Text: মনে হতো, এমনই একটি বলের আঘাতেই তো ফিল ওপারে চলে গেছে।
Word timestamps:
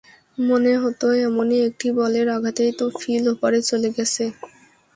মনে 0.37 0.73
হতো, 0.83 1.07
এমনই 1.27 1.59
একটি 1.67 1.87
বলের 1.99 2.27
আঘাতেই 2.35 2.71
তো 2.79 2.85
ফিল 2.99 3.23
ওপারে 3.33 3.59
চলে 3.69 3.89
গেছে। 3.97 4.23